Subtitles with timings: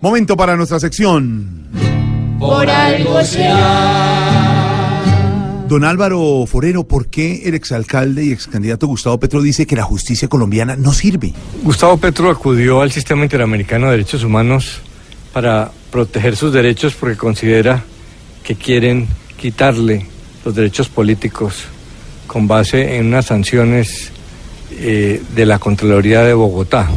[0.00, 1.66] Momento para nuestra sección.
[2.38, 5.02] Por algo será.
[5.66, 10.28] Don Álvaro Forero, ¿por qué el exalcalde y excandidato Gustavo Petro dice que la justicia
[10.28, 11.34] colombiana no sirve?
[11.64, 14.80] Gustavo Petro acudió al Sistema Interamericano de Derechos Humanos
[15.32, 17.82] para proteger sus derechos porque considera
[18.44, 20.06] que quieren quitarle
[20.44, 21.64] los derechos políticos
[22.28, 24.12] con base en unas sanciones
[24.70, 26.88] eh, de la Contraloría de Bogotá.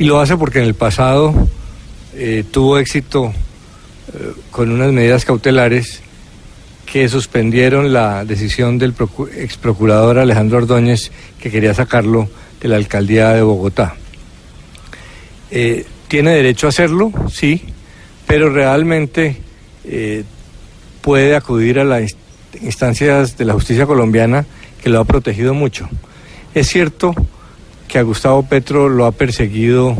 [0.00, 1.48] Y lo hace porque en el pasado
[2.22, 3.32] eh, tuvo éxito
[4.12, 6.02] eh, con unas medidas cautelares
[6.84, 8.92] que suspendieron la decisión del
[9.36, 12.28] ex procurador Alejandro Ordóñez que quería sacarlo
[12.60, 13.94] de la alcaldía de Bogotá.
[15.50, 17.10] Eh, ¿Tiene derecho a hacerlo?
[17.32, 17.62] Sí,
[18.26, 19.40] pero realmente
[21.00, 22.16] puede acudir a las
[22.60, 24.44] instancias de la justicia colombiana
[24.82, 25.88] que lo ha protegido mucho.
[26.54, 27.14] Es cierto
[27.88, 29.96] que a Gustavo Petro lo ha perseguido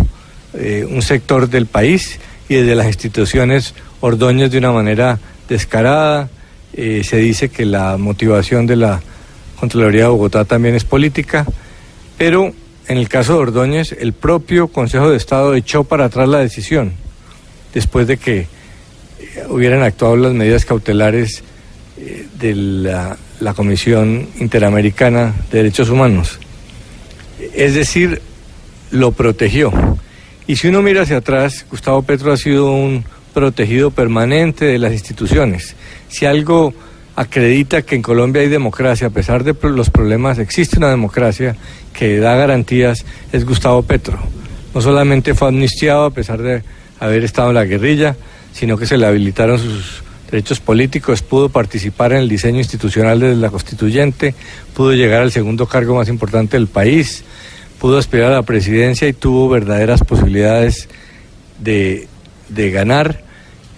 [0.55, 6.29] eh, un sector del país y desde las instituciones Ordóñez de una manera descarada,
[6.73, 9.01] eh, se dice que la motivación de la
[9.59, 11.45] Contraloría de Bogotá también es política,
[12.17, 12.53] pero
[12.89, 16.93] en el caso de Ordóñez, el propio Consejo de Estado echó para atrás la decisión,
[17.75, 18.47] después de que
[19.49, 21.45] hubieran actuado las medidas cautelares
[21.99, 26.39] eh, de la Comisión Interamericana de Derechos Humanos.
[27.55, 28.21] Es decir,
[28.91, 29.73] lo protegió.
[30.51, 34.93] Y si uno mira hacia atrás, Gustavo Petro ha sido un protegido permanente de las
[34.93, 35.77] instituciones.
[36.09, 36.75] Si algo
[37.15, 41.55] acredita que en Colombia hay democracia, a pesar de los problemas, existe una democracia
[41.93, 44.19] que da garantías, es Gustavo Petro.
[44.75, 46.65] No solamente fue amnistiado a pesar de
[46.99, 48.17] haber estado en la guerrilla,
[48.53, 53.37] sino que se le habilitaron sus derechos políticos, pudo participar en el diseño institucional de
[53.37, 54.35] la constituyente,
[54.75, 57.23] pudo llegar al segundo cargo más importante del país,
[57.81, 60.89] pudo aspirar a la presidencia y tuvo verdaderas posibilidades
[61.59, 62.07] de
[62.51, 63.23] de ganar.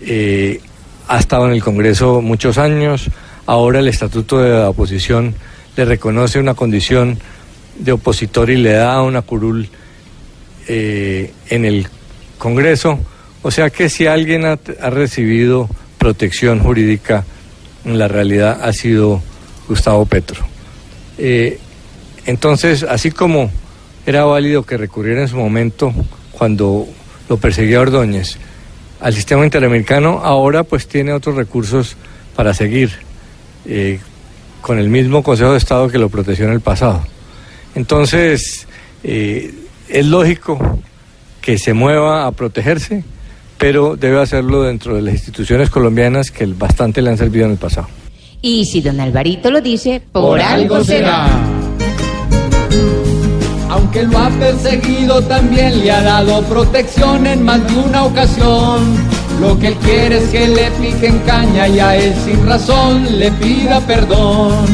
[0.00, 0.60] Eh,
[1.06, 3.08] ha estado en el Congreso muchos años.
[3.46, 5.34] Ahora el Estatuto de la Oposición
[5.76, 7.18] le reconoce una condición
[7.78, 9.68] de opositor y le da una curul
[10.68, 11.86] eh, en el
[12.38, 12.98] Congreso.
[13.42, 14.58] O sea que si alguien ha,
[14.90, 17.24] recibido protección jurídica,
[17.84, 19.22] en la realidad ha sido
[19.68, 20.44] Gustavo Petro.
[21.18, 21.58] Eh,
[22.26, 23.50] entonces, así como
[24.06, 25.92] era válido que recurriera en su momento
[26.32, 26.86] cuando
[27.28, 28.36] lo perseguía Ordóñez,
[29.00, 31.96] al sistema interamericano, ahora pues tiene otros recursos
[32.36, 32.90] para seguir
[33.66, 34.00] eh,
[34.60, 37.04] con el mismo Consejo de Estado que lo protegió en el pasado.
[37.74, 38.66] Entonces,
[39.02, 39.52] eh,
[39.88, 40.80] es lógico
[41.40, 43.04] que se mueva a protegerse,
[43.58, 47.58] pero debe hacerlo dentro de las instituciones colombianas que bastante le han servido en el
[47.58, 47.88] pasado.
[48.40, 51.51] Y si don Alvarito lo dice, por, algo será.
[53.82, 58.96] Aunque lo ha perseguido, también le ha dado protección en más de una ocasión.
[59.40, 63.32] Lo que él quiere es que le piquen caña y a él sin razón le
[63.32, 64.66] pida perdón.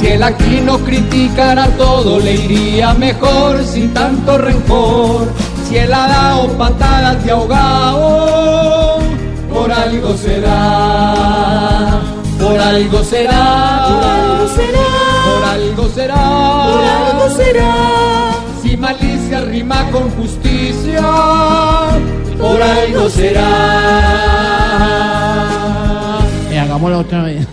[0.00, 5.28] Si él aquí no criticara todo, le iría mejor sin tanto rencor.
[5.68, 8.98] Si él ha dado patadas de ahogado,
[9.54, 12.00] por algo será.
[12.40, 13.86] Por algo será.
[13.86, 14.86] Por algo será.
[15.24, 16.14] Por algo será.
[16.66, 18.35] Por algo será si
[18.86, 21.02] malicia rima con justicia,
[22.38, 23.42] por algo será.
[26.52, 27.48] Y hagámoslo otra vez.